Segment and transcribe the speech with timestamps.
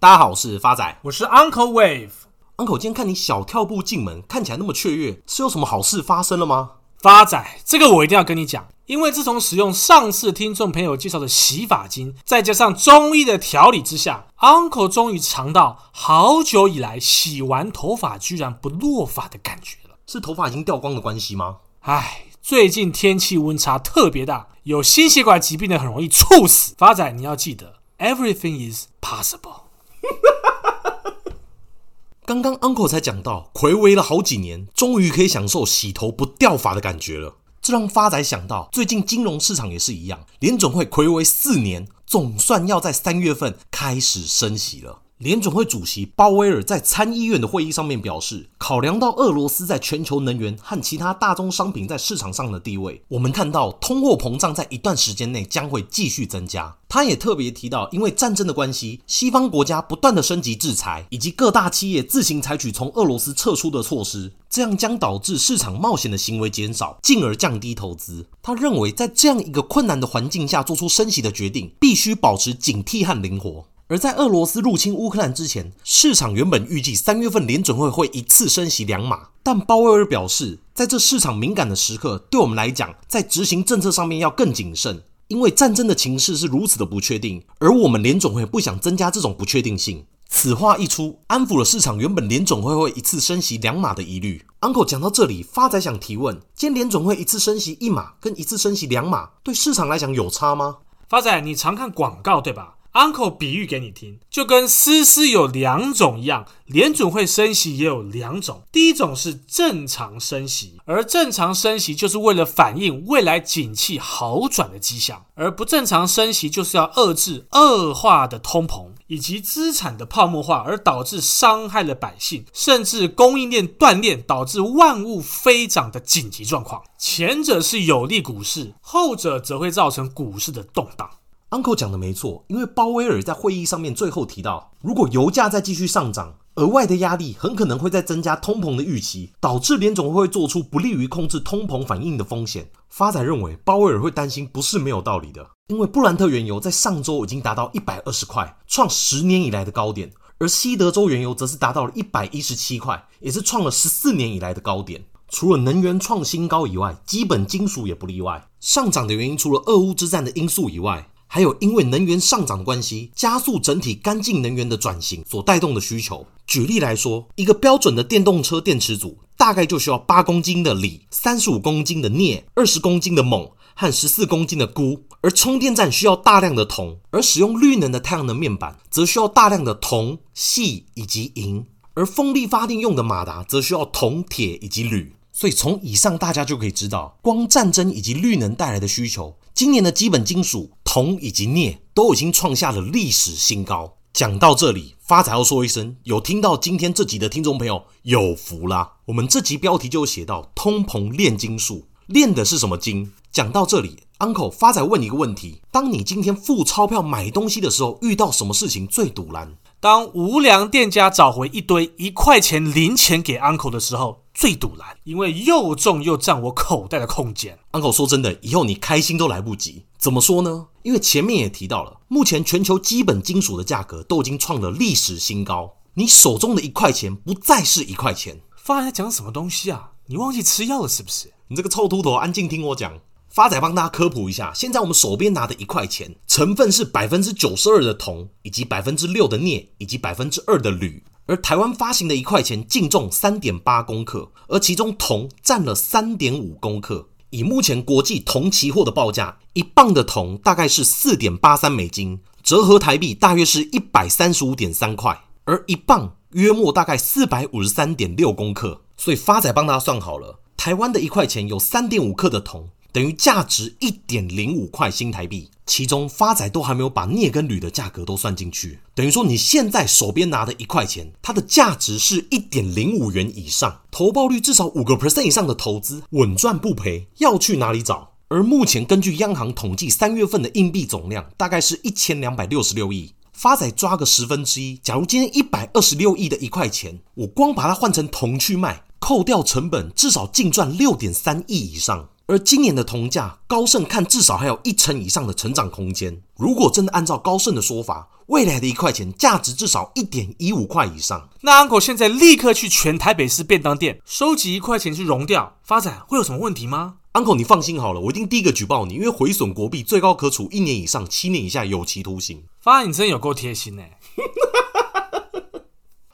[0.00, 2.08] 大家好，我是发仔，我是 Uncle Wave。
[2.56, 6.70] Uncle，今天看你小跳步进门，看起来那么雀跃，是有什么好事发生了吗？
[7.02, 19.96] 发仔，这个我一定要跟你讲，因为自从使用上次听众朋友介绍的洗发精，再加上中医的调理之下，Uncle 终于尝到好久以来洗完头发居然不落发的感觉了。
[20.06, 21.58] 是头发已经掉光的关系吗？
[21.80, 26.74] 唉，最近天气温差特别大，有心血管疾病的很容易猝死。
[26.78, 29.64] 发仔，你要记得，Everything is possible。
[32.26, 37.36] 刚刚 Uncle 才讲到，睽违了好几年，终于可以享受洗头不掉发的感觉了。
[37.60, 44.99] 这让发仔想到，最近金融市场也是一样，联总会睽违四年，总算要在三月份开始升息了。
[45.20, 56.74] 联准会主席鲍威尔在参议院的会议上面表示，考量到俄罗斯在全球能源和其他大宗商品在市场上的地位，我们看到通货膨胀在一段时间内将会继续增加。
[56.88, 68.24] 他也特别提到，因为战争的关系，西方国家不断的升级制裁，以及各大企业自行采取从俄罗斯撤出的措施，这样将导致市场冒险的行为减少，进而降低投资。
[68.40, 73.66] 他认为，在这样一个困难的环境下做出升息的决定，必须保持警惕和灵活。
[73.90, 90.04] 而在俄罗斯入侵乌克兰之前，市场原本预计三月份联准会会一次升息两码，但鲍威尔表示，在这市场敏感的时刻，对我们来讲，在执行政策上面要更谨慎，因为战争的情势是如此的不确定，而我们联准会不想增加这种不确定性。
[90.28, 94.40] 此话一出，安抚了市场原本联总会会一次升息两码的疑虑。
[94.60, 100.76] Uncle 讲到这里，发仔想提问：今天联准会一次升息一码，跟一次升息两码，对市场来讲有差吗？
[101.08, 108.62] 发仔，你常看广告对吧？Uncle 比喻给你听，就跟丝丝有两种一样，联准会升息也有两种。
[108.72, 126.82] 第一种是正常升息，而正常升息就是为了反映未来景气好转的迹象，而不正常升息就是要遏制恶化的通膨以及资产的泡沫化，而导致伤害了百姓，甚至供应链断裂，导致万物飞涨的紧急状况。
[126.98, 131.08] 前者是有利股市，后者则会造成股市的动荡。
[131.50, 142.70] Uncle 讲的没错，因为鲍威尔在会议上面最后提到，如果油价再继续上涨，额外的压力很可能会再增加通膨的预期，导致联总会做出不利于控制通膨反应的风险。
[142.88, 155.04] 发仔认为鲍威尔会担心不是没有道理的，因为布兰特原油在上周已经达到一百二十块，创十年以来的高点，而西德州原油则是达到了一百一十七块，也是创了十四年以来的高点。
[155.28, 158.48] 除了能源创新高以外，基本金属也不例外。
[158.60, 166.26] 上涨的原因除了俄乌之战的因素以外，还有因为能源上涨的关系，加速整体干净能源的转型所带动的需求。
[166.44, 175.04] 举例来说，一个标准的电动车电池组大概就需要八公斤的锂、三十五公斤的镍、二十公斤的锰和十四公斤的钴。
[175.20, 181.64] 而充电站需要大量的铜，而使用绿能的太阳能面板则需要大量的铜、锡以及银。
[181.94, 185.14] 而风力发电用的马达则需要铜、铁以及铝。
[185.32, 193.96] 所以从以上大家就可以知道，光战争以及绿能带来的需求，今年的基本金属铜以及镍都已经创下了历史新高。
[194.12, 198.94] 讲到这里，发财要说一声，有听到今天这集的听众朋友有福啦！
[199.06, 203.12] 我们这集标题就写到“通膨炼金术”，炼的是什么金？
[203.30, 209.54] 讲到这里，Uncle 发财问你一个问题：当你今天付钞票买东西的时候，遇到什么事情最赌烂？
[209.78, 217.58] 当无良店家找回一堆一块钱零钱给 Uncle 的时候，最堵拦，因为又重又占我口袋的空间。
[217.72, 219.84] Uncle 说真的，以后你开心都来不及。
[219.98, 220.68] 怎么说呢？
[220.82, 228.40] 因为前面也提到了，目前全球基本金属的价格都已经创了历史新高，你手中的一块钱不再是一块钱。
[228.56, 229.90] 发仔讲什么东西啊？
[230.06, 231.30] 你忘记吃药了是不是？
[231.48, 232.98] 你这个臭秃头，安静听我讲。
[233.28, 241.04] 发仔帮大家科普一下，现在我们手边拿的一块钱，成分是百分之九十二的铜，以及百分之六的镍，以及百分之二的铝。
[241.26, 247.08] 而台湾发行的一块钱净重三点八公克，而其中铜占了三点五公克。
[247.30, 258.80] 以目前国际铜期货的报价，一磅的铜大概是四点八三美金，折合台币大约是一百三十五点三块，而一磅约莫大概四百五十三点六公克。
[258.96, 262.68] 所以发仔帮大家算好了，台湾的一块钱有三点五克的铜。
[262.92, 268.80] 等于价值一点零五块新台币，其中发仔都还没有把镍跟铝的价格都算进去。
[268.94, 278.12] 等于说你现在手边拿的一块钱，它的价值是一点零五元以上，投报率至少五个 percent 以上的投资，稳赚不赔，要去哪里找？
[278.28, 283.12] 而目前根据央行统计，三月份的硬币总量大概是一千两百六十六亿。
[283.32, 288.84] 发仔抓个十分之一，假如今天一百二十六亿的一块钱，我光把它换成铜去卖。
[288.98, 292.10] 扣掉成本，至少净赚六点三亿以上。
[292.30, 296.22] 而今年的铜价，高盛看至少还有一成以上的成长空间。
[296.36, 301.28] 如果真的按照高盛的说法，未来的一块钱价值至少一点一五块以上。
[301.40, 312.44] 那 Uncle 现在立刻去全台北市便当店收集一块钱去熔掉，发展会有什么问题吗？Uncle，你放心好了，我一定第一个举报你，因为毁损国币，最高可处一年以上七年以下有期徒刑。
[312.60, 313.82] 发现你真有够贴心呢。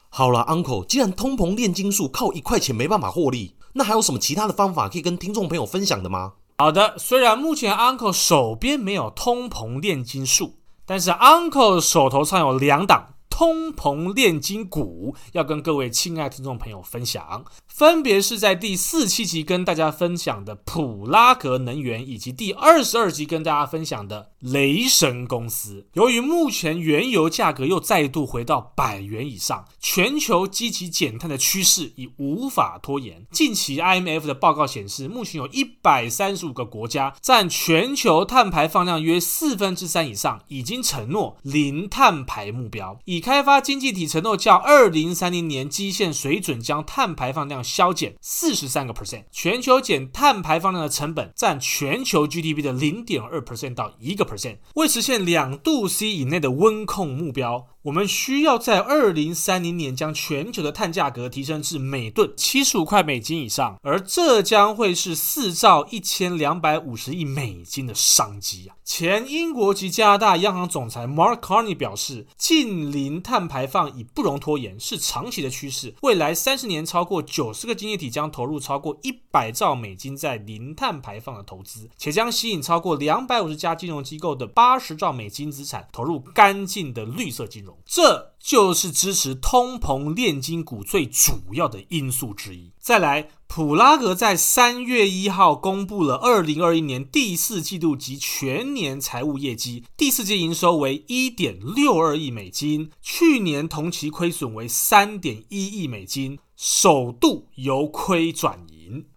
[0.09, 3.56] 好了，Uncle，既然通膨炼金术靠一块钱没办法获利。
[3.77, 6.33] 那还有什么其他的方法可以跟听众朋友分享的吗？
[6.57, 10.55] 好的，虽然目前 Uncle 手边没有通膨炼金术，
[10.87, 17.45] 但是 Uncle 手头上有两档通膨炼金股，要跟各位亲爱听众朋友分享。
[17.77, 25.87] 分别是在第四七集跟大家分享的普拉格能源，以及第二十二集跟大家分享的雷神公司。
[25.93, 33.27] 由于目前原油价格又再度回到百元以上，全球积极减碳的趋势已无法拖延。
[33.31, 42.99] 近期 IMF 的报告显示，目前有一百三十五个国家占全球碳排放量约四分之三以上，已经承诺零碳排目标。
[43.05, 54.57] 已开发经济体承诺较二零三零年基线水准将碳排放量削减四十三个 percent，全球减碳排放量的成本占全球 GDP 的零点二 percent 到一个 percent。
[54.75, 68.75] 为实现两度 C 以内的温控目标，我们需要在二零三零年将全球的碳价格提升至每吨七十五块美金以上，而这将会是四兆一千两百五十亿美金的商机啊！
[68.85, 75.95] 前英国及加拿大央行总裁 Mark Carney 表示，近零碳排放已不容拖延，是长期的趋势。
[76.03, 87.76] 未来三十年，超过九十个经济体将投入超过一百兆美金在零碳排放的投资，且将吸引超过两百五十家金融机构的八十兆美金资产投入干净的绿色金融。
[87.85, 92.73] 这就是支持通膨炼金股最主要的因素之一。
[92.79, 108.65] 再来，普拉格在三月一号公布了二零二一年第四季度及全年财务业绩，第四季营收为一点六二亿美金，去年同期亏损为三点一亿美金，首度由亏转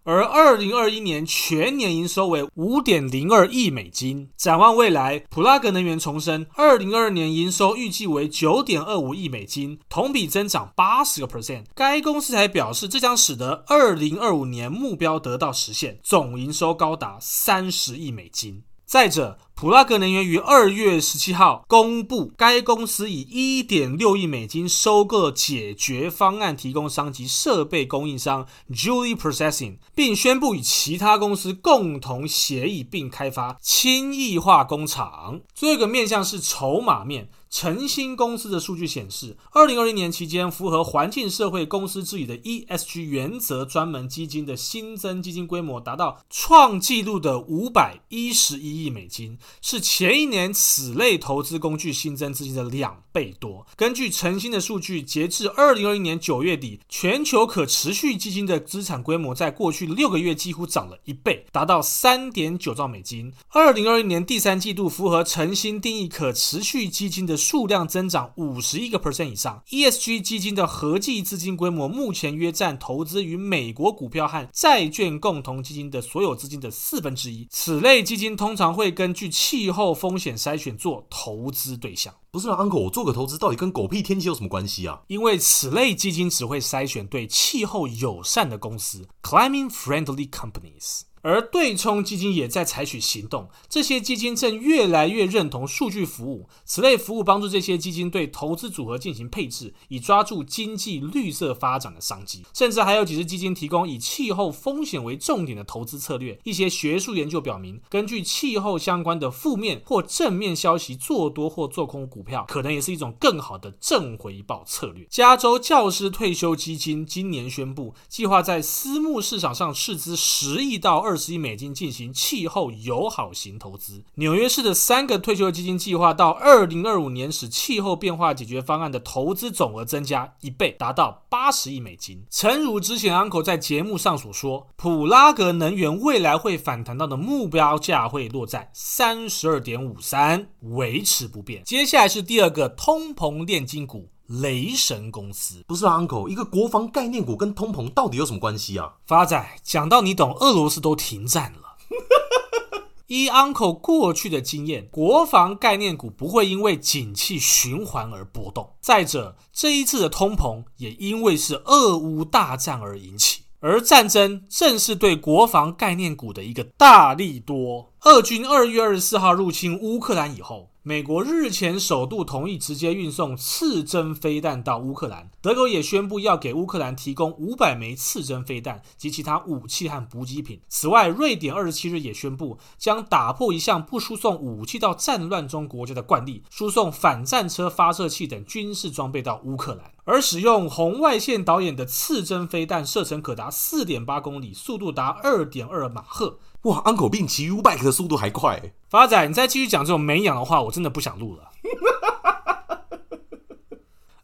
[0.04, 4.30] 而二零二一年全年营收为五点零二亿美金。
[4.36, 11.64] 展望未来，普拉格能源重申，二零二二年营收预计为九点二五亿美金，同比增长八十个 percent。
[11.74, 18.62] 该公司还表示，这将使得二零二五年目标得到实现，总营收高达三十亿美金。
[18.90, 35.42] 再者，普拉格能源于二月十七号公布，该公司以一点六亿美金收购解决方案提供商及设备供应商 Julie Processing，并宣布与其他公司共同协议并开发氢液化工厂。
[35.54, 37.30] 最后一个面向是筹码面。
[37.50, 53.66] 晨星公司的数据显示，二零二零年期间，符合环境社会公司治理的 ESG 原则专门基金的新增基金规模达到创纪录的五百一十一亿美金，是前一年此类投资工具新增资金的两倍多。
[53.76, 63.32] 根据晨星的数据，截至二零二一年九月底，全球可持续基金的资产规模在过去六个月几乎涨了一倍，达到三点九兆美金。
[63.48, 77.48] 二零二一年第三季度，符合晨星定义可持续基金的数量增长五十一个 percent 以上，ESG 基金的合计资金规模目前约占投资于美国股票和债券共同基金的所有资金的四分之一。
[77.50, 82.14] 此类基金通常会根据气候风险筛选做投资对象。
[82.32, 85.00] 不是啊，Uncle，我做个投资到底跟狗屁天气有什么关系啊？
[85.08, 91.00] 因为此类基金只会筛选对气候友善的公司，climate friendly companies。
[91.22, 96.48] 而对冲基金也在采取行动，这些基金正越来越认同数据服务。
[96.64, 102.42] 此类服务帮助这些基金对投资组合进行配置，以抓住经济绿色发展的商机。
[102.54, 106.38] 甚至还有几只基金提供以气候风险为重点的投资策略。
[106.44, 115.06] 一些学术研究表明，根据气候相关的负面或正面消息做多或做空股票，可能也是一种更好的正回报策略。
[115.10, 121.09] 加州教师退休基金今年宣布，计划在私募市场上斥资十亿到二。
[121.10, 124.04] 二十亿美金进行气候友好型投资。
[124.14, 132.24] 纽约市的三个退休基金计划到二零二五年使气候变化解决方案的投资总额增加一倍，达到八十亿美金。
[132.30, 141.64] 诚如之前 Uncle 在节目上所说，普拉格能源未来会反弹到的目标价会落在三十二点五三，维持不变。
[141.64, 144.08] 接下来是第二个通膨炼金股。
[144.30, 145.64] 雷神公司。
[145.66, 148.94] 不是啊，Uncle，一个国防概念股跟通膨到底有什么关系啊？
[149.06, 151.76] 发仔讲到你懂，俄罗斯都停战了。
[153.08, 158.76] 依 Uncle 过去的经验，国防概念股不会因为景气循环而波动。
[158.80, 163.42] 再者，这一次的通膨也因为是俄乌大战而引起。
[163.60, 167.92] 而战争正是对国防概念股的一个大力多。
[168.04, 170.70] 俄军二月二十四号入侵乌克兰以后。
[170.82, 180.58] 美国日前首度同意直接运送刺针飞弹到乌克兰，德国也宣布要给乌克兰提供五百枚刺针飞弹及其他武器和补给品。
[180.70, 189.92] 此外，瑞典二十七日也宣布将打破一项不输送武器到战乱中国家的惯例，输送反战车发射器等军事装备到乌克兰。
[190.10, 196.40] 而使用红外线导演的刺针飞弹，射程可达四点八公里，速度达二点二马赫。
[196.62, 198.72] 哇，Uncle 比骑 U-Bike 的速度还快！
[198.88, 201.49] 发仔，你再继续讲这种没营养的话，我真的不想录了。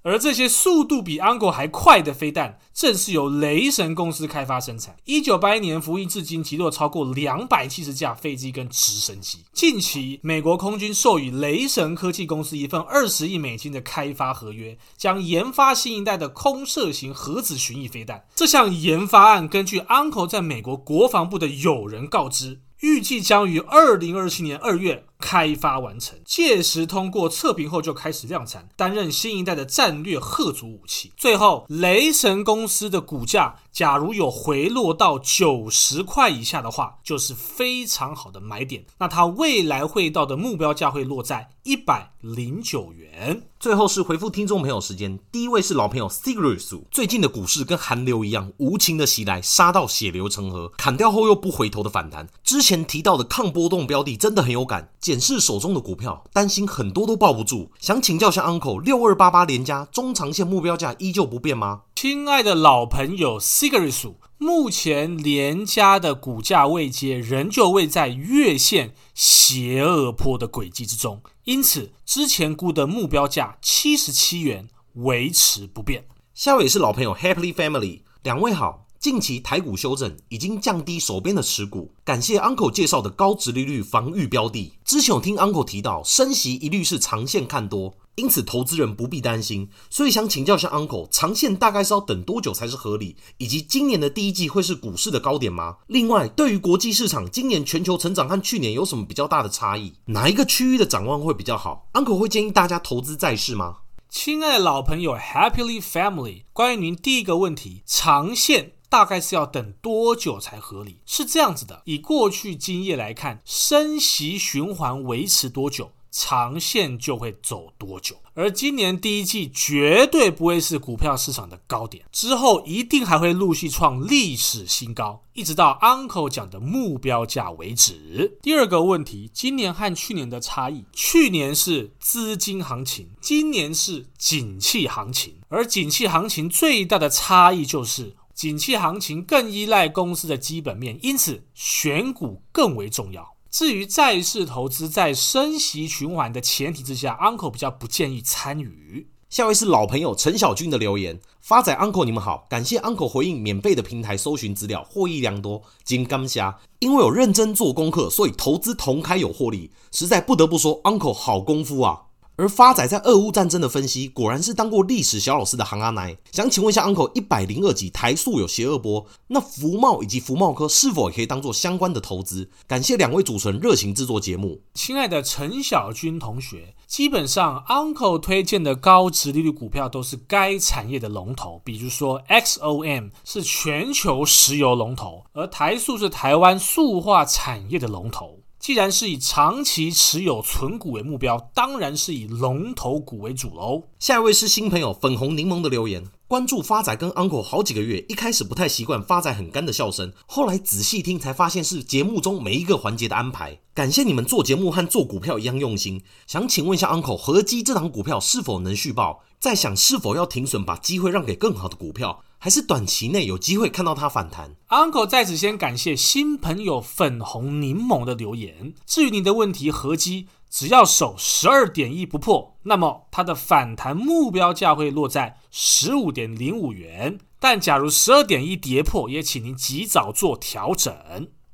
[0.07, 4.95] 而这些速度比 Uncle 还快的飞弹，正是由雷神公司开发生产。
[5.05, 9.41] 一九八一年服役至今，击落超过两百七十架飞机跟直升机。
[9.53, 18.27] 近期，美国空军授予雷神科技公司一份二十亿美金的开发合约，将研发新一代的空射型核子巡弋飞弹。
[18.37, 25.05] 这项研发案，根据 Uncle 在美国国防部的友人告知，预计将于二零二七年二月。
[25.27, 31.13] 开发完成，届时通过测评后就开始量产，担任新一代的战略核主武器。
[31.17, 38.85] 最后，雷神公司的股价假如有回落到九十块以下的话，就是非常好的买点。
[38.99, 43.49] 那它未来会到的目标价会落在一百零九元。
[43.59, 52.29] 最后是回复听众朋友时间，第一位是老朋友 Sigurus，最近的股市跟寒流一样无情的袭来，杀到血流成河，砍掉后又不回头的反弹。
[52.45, 54.93] 之前提到的抗波动标的真的很有感。
[55.17, 61.85] 检视手中的股票，担心很多都抱不住，想请教下 Uncle，六二八八连家中长线目标价依旧不变吗？
[61.95, 76.05] 亲爱的老朋友 Sigurus，目前联家的股价位阶仍旧位在月线斜二坡的轨迹之中，因此之前估的目标价七十七元维持不变。
[76.35, 78.86] 下位是老朋友 Happily Family，两位好。
[78.99, 81.93] 近期台股修正，已经降低手边的持股。
[82.05, 84.73] 感谢 Uncle 介绍的高殖利率防御标的。
[84.85, 89.69] 之前有听 Uncle 提到，升息一律是长线看多，因此投资人不必担心。
[89.91, 93.17] 所以想请教一下 Uncle，长线大概是要等多久才是合理？
[93.39, 95.77] 以及今年的第一季会是股市的高点吗？
[95.87, 99.93] 另外，对于国际市场，今年全球成长和去年有什么比较大的差异？
[100.07, 103.79] 哪一个区域的展望会比较好？Uncle 会建议大家投资债市吗？
[104.09, 108.73] 亲爱的老朋友 Happily Family，关于您第一个问题，长线。
[108.97, 111.01] 大概是要等多久才合理？
[111.05, 118.17] 是这样子的，以过去经验来看，升息循环维持多久，长线就会走多久。
[118.33, 128.39] 而今年第一季绝对不会是股票市场的高点，之后一定还会陆续创历史新高，一直到 Uncle 讲的目标价为止。
[128.41, 138.17] 第二个问题，今年和去年的差异，去年是资金行情，今年是景气行情，而景气行情最大的差异就是。
[138.37, 143.35] 景气行情更依赖公司的基本面，因此选股更为重要。
[143.51, 149.09] 至于债市投资，在升息循环的前提之下，Uncle 比较不建议参与。
[149.31, 155.63] 下位是老朋友陈小军的留言：发仔 Uncle 你们好，感谢 Uncle 回应免费的平台搜寻资料，获益良多。
[155.83, 162.03] 金刚侠，因为有认真做功课，所以投资同开有获利，实在不得不说 Uncle 好功夫啊。
[162.37, 166.17] 而发仔在俄乌战争的分析，果然是当过历史小老师的行阿奶。
[166.33, 172.51] 想请问一下，Uncle，一百零二集台塑有邪恶波，那福茂以及福茂科是否也可以当做相关的投资？
[172.67, 174.61] 感谢两位主持人热情制作节目。
[174.75, 188.41] 亲爱的陈小军同学，基本上 Uncle 推荐的高殖利率股票都是该产业的龙头，比如说 XOM 是全球石油龙头，而台塑是台湾塑化产业的龙头。
[188.67, 193.85] 既然是以长期持有存股为目标，当然是以龙头股为主喽。
[194.01, 203.61] 下一位是新朋友粉红柠檬的留言，关注发仔跟 Uncle 好几个月，一开始不太习惯发仔很干的笑声，后来仔细听才发现是节目中每一个环节的安排。
[203.73, 206.03] 感谢你们做节目和做股票一样用心。
[206.27, 209.21] 想请问一下 Uncle，合基这档股票是否能续抱？
[209.39, 212.25] 在想是否要停损，把机会让给更好的股票？
[212.39, 214.57] 还是短期内有机会看到它反弹。
[214.69, 218.75] Uncle 在此先感谢新朋友粉红柠檬的留言。
[218.85, 227.19] 至于您的问题，合基只要守十二点一不破，那么它的反弹目标价会落在十五点零五元。
[227.39, 230.95] 但假如十二点一跌破，也请您及早做调整。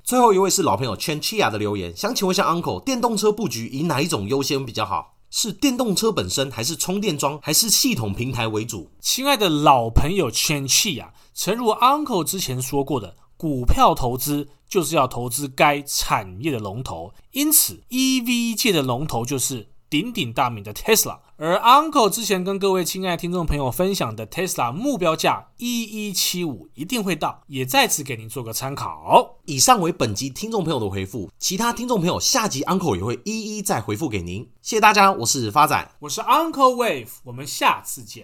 [0.03, 5.15] 最后一位是老朋友 Chen Chia 的留言，想请问一下 Uncle，电动车布局以哪一种优先比较好？
[5.29, 8.91] 是电动车本身，还是充电桩，还是系统平台为主？
[8.99, 21.19] 亲爱的老朋友圈气啊，诚如 Uncle 之前说过的，股票投资就是要投资该产业的龙头，因此 EV 界的龙头就是鼎鼎大名的 Tesla。
[21.37, 29.37] 而 Uncle 之前跟各位亲爱的听众朋友分享的 Tesla 目标价一一七五一定会到，也在此给您做个参考。
[29.45, 34.49] 以上为本集听众朋友的回复，其他听众朋友下集 Uncle 也会一一再回复给您。
[34.63, 38.21] 谢谢大家，我是发仔，我是 Uncle Wave，我们下次见。